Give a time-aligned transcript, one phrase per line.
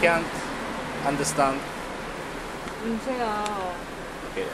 [0.00, 0.26] can't
[1.06, 1.60] understand.
[4.32, 4.46] Okay.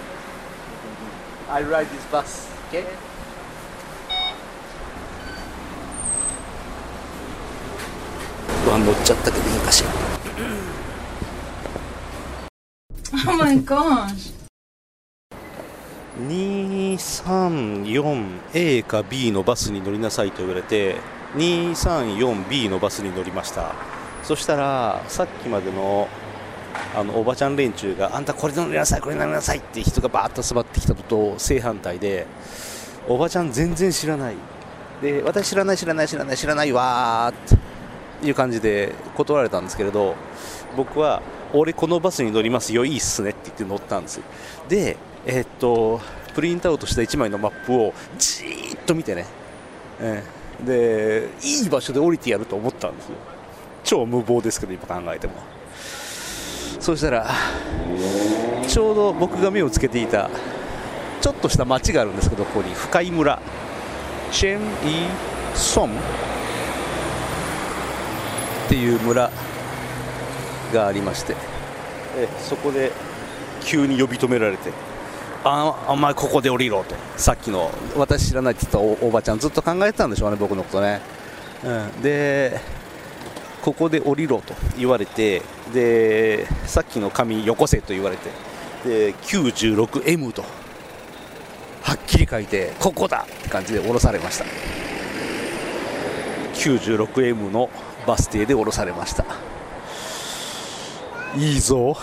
[1.48, 2.50] I ride this bus.
[2.68, 2.84] Okay.
[8.78, 9.90] 乗っちゃったけどいいかしら。
[13.32, 14.34] Oh my gosh!
[16.20, 20.96] 234A か B のバスに乗りなさいと言われて
[21.36, 23.74] 234B のバスに乗りました
[24.26, 26.08] そしたらさっきまでの
[26.96, 32.26] あのおばちゃん連中があんたこれ乗りなさいこれ乗りなさいって人がバーッと集まってきたのと正反対で
[33.08, 34.34] おばちゃん全然知らない。
[35.00, 37.58] で私知らない知らない知らない知らないわーっ
[38.20, 40.16] ていう感じで断られたんですけれど
[40.76, 44.20] 僕は俺このバスに乗りますよいいっすねって言って乗ったんです
[44.68, 46.00] でえーっと
[46.34, 49.26] プリントアウトした1枚のマップをじーっと見てね、
[50.00, 53.12] えーでいい場所で降りてやると思ったんですよ。
[53.86, 55.34] 超無謀ですけど今考えても。
[56.80, 57.30] そしたら
[58.68, 60.28] ちょうど僕が目をつけていた
[61.22, 63.40] ちょっとした町があるんですけどここに深井村。
[64.32, 64.64] チェン・イ・
[65.54, 65.90] ソン。
[65.90, 65.92] っ
[68.68, 69.30] ていう村
[70.74, 71.36] がありまして。
[72.16, 72.92] えそこで
[73.62, 74.70] 急に呼び止められて。
[75.44, 76.96] あお前ここで降りろと。
[77.16, 81.00] さっきの私知らないって言ったおおばちゃんずっと考えてたんでしょうね僕のことね、
[81.64, 82.60] うん、で
[83.66, 85.42] ここで降りろと言われて
[85.74, 88.30] でさっきの紙よこせと言われて
[88.84, 90.42] で 96M と
[91.82, 94.44] はっきり書いてここだって感じで降ろされました。
[96.54, 97.68] 96M の
[98.06, 99.24] バス停で降ろされました。
[101.36, 101.96] いいぞ。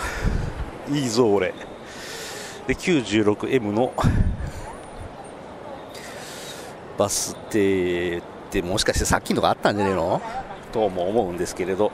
[0.92, 1.54] いいぞ俺。
[2.66, 3.94] で 96M の
[6.98, 10.20] バス停ってもしかしてさっきのがあったんじゃねえの？
[10.74, 11.92] とも思うんですけれど。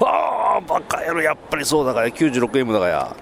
[0.00, 3.16] ああバカ野郎やっぱりそうだから 96M だから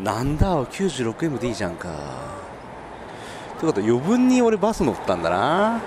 [0.00, 1.88] なんだ 96M でいいじゃんか。
[1.88, 1.92] っ
[3.60, 5.80] てことは余分に俺バス乗ったんだな。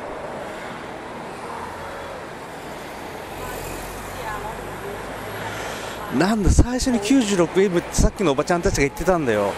[6.17, 9.53] なんだ最初に 96M ってさっきのおばちゃんたちが言ってたんだよ。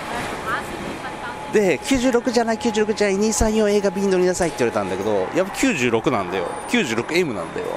[1.51, 6.45] で96じゃない96じゃない234 A が B に乗りなさいって言われたんだけどやっぱ96なんだよ。
[6.69, 7.67] 96M なんだよ。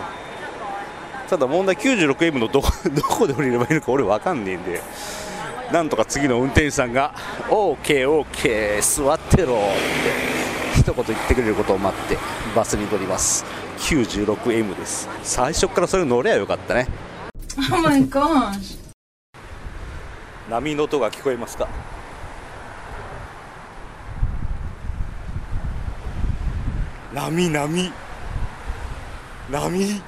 [1.29, 4.81] ただ問題 96M のどこ どこで降りればいいのか俺分かんねえんで。
[5.73, 7.13] なんとか次の運転手さんが
[7.49, 9.59] OKOK 座ってろっ
[10.75, 12.17] て一言言ってくれることを待って
[12.55, 13.45] バスに乗ります。
[13.79, 15.09] 96M です。
[15.25, 16.87] 最初からそれ乗ればよかったね。
[17.73, 18.79] Oh my gosh!
[20.49, 21.67] 波の音が聞こえますか？
[27.13, 27.93] 波波。
[29.51, 30.03] 波？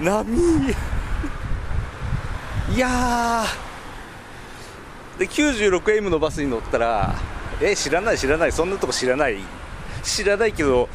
[0.00, 0.24] 波。
[2.74, 5.18] いやー。
[5.18, 7.14] で 96M のバスに乗ったら
[7.60, 8.52] え知らない知らない。
[8.52, 9.38] そんなとこ知らない。
[10.02, 10.88] 知らないけど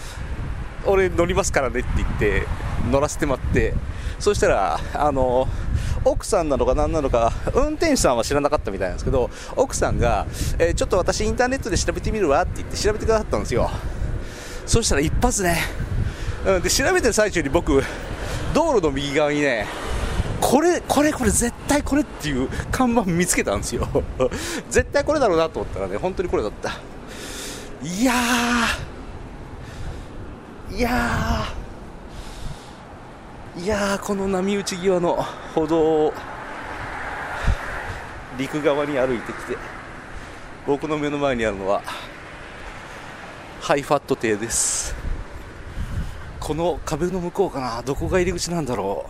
[0.85, 2.47] 俺乗りますからねって言って
[2.89, 3.73] 乗らせてもらって。
[4.19, 5.47] そしたらあの
[6.05, 10.27] 奥さんなのか何なのか運転手さんは知らなかったみたいなんですけど奥さんが、
[10.59, 13.69] えーちょっと私インターネットで調べてみるわって言って調べてくださったんですよ。
[14.65, 15.57] そしたら一発ね、
[16.45, 17.83] うん、で調べてる最中に僕
[18.55, 19.67] 道路の右側にね
[20.39, 23.85] これこれこれ絶対これっていう看板見つけたんですよ。
[24.71, 26.71] 絶対これだろうなと思ったらね本当にこれだった。
[27.83, 28.13] いや
[30.71, 31.45] いや
[33.57, 36.13] いやこの波打ち際の歩道を
[38.37, 39.57] 陸側に歩いてきて
[40.65, 41.81] 僕の目の前にあるのは
[43.59, 44.74] ハイファット亭です。
[46.45, 47.81] この壁の向こうかな。
[47.81, 49.09] どこが入り口なんだろ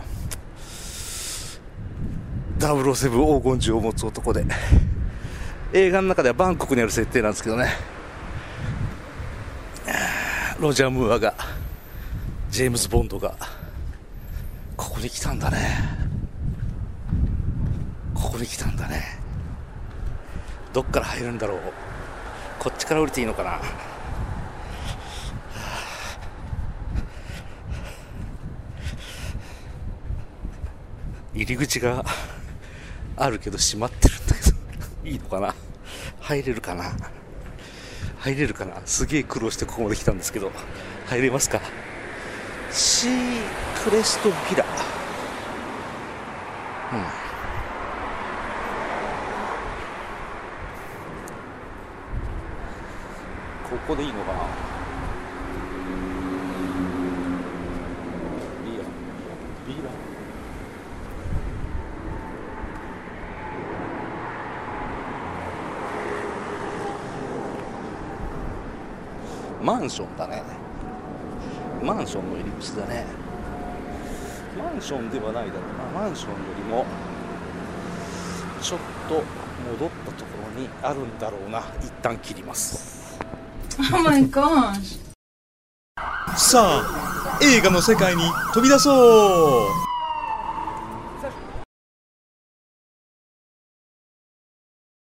[2.58, 2.62] う。
[2.64, 4.46] 007黄金銃を持つ男で。
[5.74, 7.74] 映画の中ではバンコクにある設定なんですけどね。
[10.62, 11.36] ロジャー・ムーアが
[12.50, 13.36] ジェームズ・ボンドが
[14.78, 15.58] ここに来たんだね。
[18.14, 19.20] ここに来たんだね。
[20.72, 21.60] どっから入るんだろう。
[22.60, 23.60] こっちから降りていいのかな。
[31.36, 32.06] 入り口が
[33.18, 34.56] あるけど閉まってるんだけど。
[35.04, 35.54] いいのかな？
[36.22, 36.96] 入れるかな？
[38.20, 38.82] 入れるかな？
[38.86, 40.52] すげえ苦労してここまで来たんですけど。
[41.08, 41.60] 入れますか？
[42.72, 43.42] シー
[43.84, 44.66] クレストビラ。
[46.94, 47.04] うん。
[53.70, 54.40] ここでいいのかな？
[58.66, 58.84] ビラ。
[59.68, 59.90] ビラ。
[69.66, 70.44] マンションだね。
[71.82, 73.04] マンションの入り口だね。
[74.56, 76.02] マンションではないだろうな。
[76.02, 76.86] マンションよりも
[78.62, 78.80] ちょっ
[79.10, 79.16] と
[79.72, 81.64] 戻ったところにあるんだろうな。
[81.82, 83.18] 一旦切ります。
[83.92, 85.00] Oh my gosh.
[86.38, 88.22] さあ映画の世界に
[88.54, 89.95] 飛び出そう